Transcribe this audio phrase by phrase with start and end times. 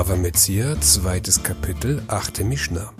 [0.00, 2.94] Bava Metzia, zweites Kapitel, achte Mishnah.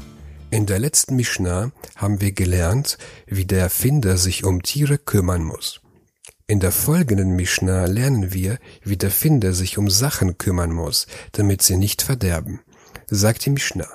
[0.50, 5.80] In der letzten Mishnah haben wir gelernt, wie der Erfinder sich um Tiere kümmern muss.
[6.46, 11.62] In der folgenden Mishnah lernen wir, wie der Finder sich um Sachen kümmern muss, damit
[11.62, 12.60] sie nicht verderben.
[13.06, 13.88] Sagt die Mishnah.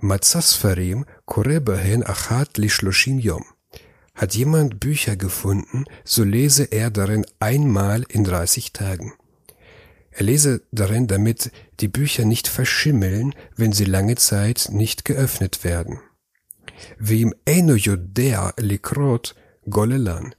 [0.00, 3.46] Matzasfarim korebehen achat lishloshim yom.
[4.14, 9.14] Hat jemand Bücher gefunden, so lese er darin einmal in 30 Tagen.
[10.18, 16.00] Er lese darin, damit die Bücher nicht verschimmeln, wenn sie lange Zeit nicht geöffnet werden.
[16.98, 19.34] Wie im Eno Yodea likrot
[19.68, 20.34] golelan.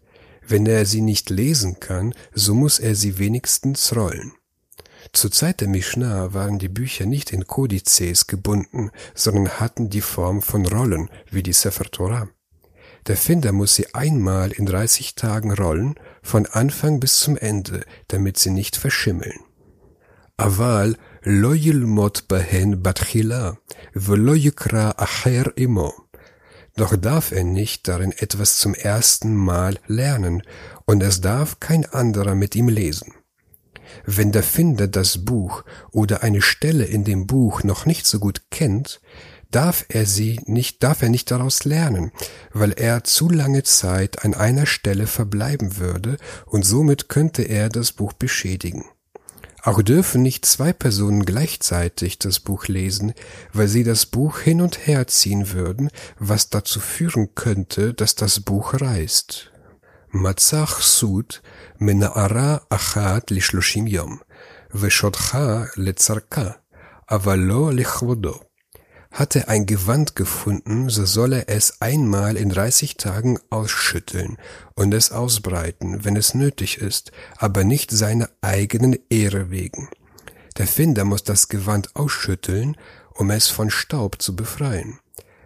[0.48, 4.32] Wenn er sie nicht lesen kann, so muss er sie wenigstens rollen.
[5.14, 10.42] Zur Zeit der Mishnah waren die Bücher nicht in Kodizes gebunden, sondern hatten die Form
[10.42, 12.28] von Rollen, wie die Sefer Torah.
[13.06, 18.40] Der Finder muss sie einmal in 30 Tagen rollen, von Anfang bis zum Ende, damit
[18.40, 19.40] sie nicht verschimmeln.
[20.39, 20.95] אבל
[21.27, 23.51] לא ילמוד בהן בתחילה,
[23.97, 25.93] ולא יקרא אחר עמו.
[26.79, 30.43] Doch darf er nicht darin etwas zum ersten Mal lernen,
[30.87, 33.13] und es darf kein anderer mit ihm lesen.
[34.07, 38.43] Wenn der Finder das Buch oder eine Stelle in dem Buch noch nicht so gut
[38.51, 39.03] kennt,
[39.51, 42.11] darf er sie nicht, darf er nicht daraus lernen,
[42.55, 47.93] weil er zu lange Zeit an einer Stelle verbleiben würde und somit könnte er das
[47.93, 48.87] Buch beschädigen.
[49.65, 53.15] Auch dürfen nicht zwei Personen gleichzeitig das Buch lesen,
[53.53, 58.41] weil sie das Buch hin und her ziehen würden, was dazu führen könnte, dass das
[58.41, 59.53] Buch reißt.
[60.11, 61.43] Matzach sud
[61.79, 64.21] mena'ara achat lishloshim yom,
[64.75, 65.39] ושודך
[65.77, 66.51] לצרכה,
[67.11, 68.46] אבל לא לכבודו.
[69.18, 74.38] hat er ein Gewand gefunden, so soll er es einmal in 30 Tagen ausschütteln
[74.76, 79.90] und es ausbreiten, wenn es nötig ist, aber nicht seiner eigenen Ehre wegen.
[80.58, 82.78] Der Finder muss das Gewand ausschütteln,
[83.16, 85.00] um es von Staub zu befreien.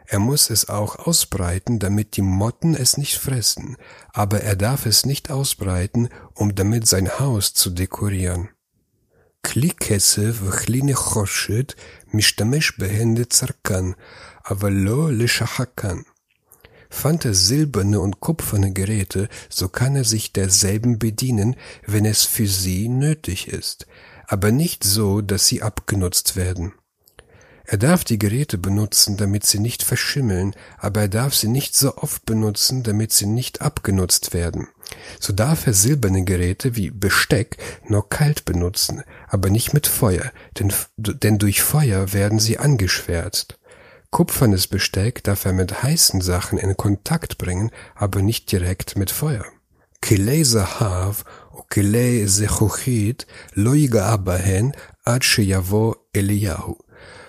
[0.06, 3.78] Er muss es auch ausbreiten, damit die Motten es nicht fressen,
[4.12, 8.50] aber er darf es nicht ausbreiten, um damit sein Haus zu dekorieren.
[9.47, 11.73] כלי כסף וכלי נחושת
[12.15, 13.85] משתמש בהן לצרכן,
[14.51, 15.97] אבל לא לשחקן.
[16.91, 22.47] Fand er silberne und kupferne Geräte, so kann er sich derselben bedienen, wenn es für
[22.47, 23.87] sie nötig ist,
[24.29, 26.73] aber nicht so, dass sie abgenutzt werden.
[27.72, 31.96] Er darf die Geräte benutzen, damit sie nicht verschimmeln, aber er darf sie nicht so
[31.96, 34.68] oft benutzen, damit sie nicht abgenutzt werden.
[35.22, 37.56] So darf er silberne Geräte wie Besteck
[37.88, 43.58] nur kalt benutzen, aber nicht mit Feuer, denn, denn durch Feuer werden sie angeschwärzt.
[44.10, 49.46] Kupfernes Besteck darf er mit heißen Sachen in Kontakt bringen, aber nicht direkt mit Feuer.
[50.02, 52.26] Kilei Zahav o Kilei
[56.12, 56.76] Eliyahu.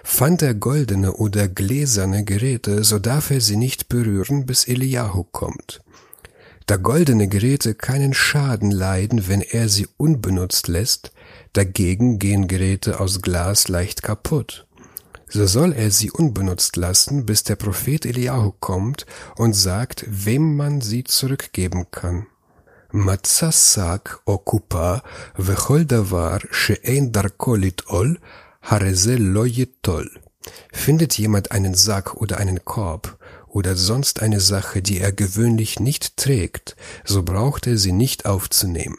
[0.03, 5.81] Fand er goldene oder gläserne Geräte, so darf er sie nicht berühren, bis Eliyahu kommt.
[6.65, 11.11] Da goldene Geräte keinen Schaden leiden, wenn er sie unbenutzt lässt,
[11.53, 14.65] dagegen gehen Geräte aus Glas leicht kaputt.
[15.29, 19.05] So soll er sie unbenutzt lassen, bis der Prophet Eliyahu kommt
[19.35, 22.27] und sagt, wem man sie zurückgeben kann.
[22.93, 24.95] מצא שק או קופה
[25.39, 28.15] וכל דבר שאין דרכו לטעול,
[28.62, 30.10] hareze lo yitol.
[30.72, 36.16] Findet jemand einen Sack oder einen Korb oder sonst eine Sache, die er gewöhnlich nicht
[36.16, 38.98] trägt, so braucht er sie nicht aufzunehmen.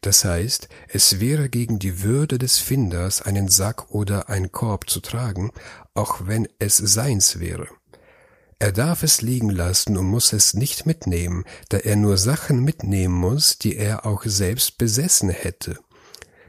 [0.00, 5.00] Das heißt, es wäre gegen die Würde des Finders, einen Sack oder einen Korb zu
[5.00, 5.50] tragen,
[5.94, 7.66] auch wenn es seins wäre.
[8.60, 13.14] Er darf es liegen lassen und muss es nicht mitnehmen, da er nur Sachen mitnehmen
[13.14, 15.78] muss, die er auch selbst besessen hätte.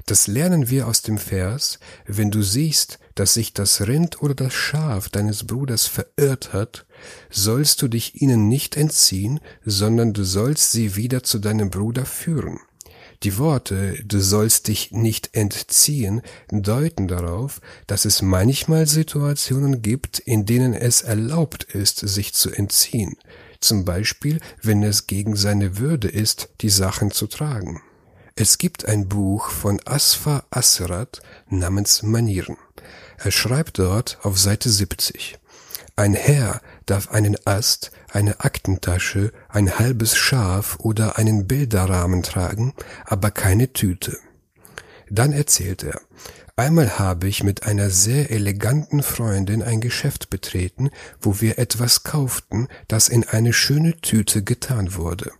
[0.09, 1.77] Das lernen wir aus dem Vers,
[2.07, 6.87] wenn du siehst, dass sich das Rind oder das Schaf deines Bruders verirrt hat,
[7.29, 12.59] sollst du dich ihnen nicht entziehen, sondern du sollst sie wieder zu deinem Bruder führen.
[13.21, 20.47] Die Worte du sollst dich nicht entziehen deuten darauf, dass es manchmal Situationen gibt, in
[20.47, 23.15] denen es erlaubt ist, sich zu entziehen,
[23.59, 27.83] zum Beispiel wenn es gegen seine Würde ist, die Sachen zu tragen.
[28.41, 32.55] Es gibt ein Buch von Asfa Asrat namens Manieren.
[33.17, 35.37] Er schreibt dort auf Seite 70.
[35.97, 43.29] Ein Herr darf einen Ast, eine Aktentasche, ein halbes Schaf oder einen Bilderrahmen tragen, aber
[43.29, 44.17] keine Tüte.
[45.09, 46.01] Dann erzählt er,
[46.59, 50.89] Einmal habe ich mit einer sehr eleganten Freundin ein Geschäft betreten,
[51.21, 55.31] wo wir etwas kauften, das in eine schöne Tüte getan wurde.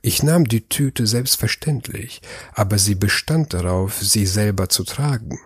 [0.00, 2.22] Ich nahm die Tüte selbstverständlich,
[2.54, 5.38] aber sie bestand darauf, sie selber zu tragen.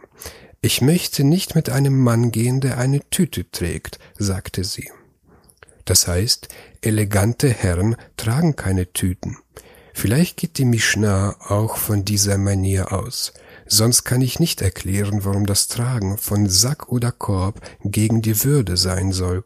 [0.60, 4.92] Ich möchte nicht mit einem Mann gehen, der eine Tüte trägt, sagte sie.
[5.84, 6.46] Das heißt,
[6.82, 9.38] elegante Herren tragen keine Tüten.
[9.92, 13.32] Vielleicht geht die Mishnah auch von dieser Manier aus.
[13.68, 18.76] Sonst kann ich nicht erklären, warum das Tragen von Sack oder Korb gegen die Würde
[18.76, 19.44] sein soll.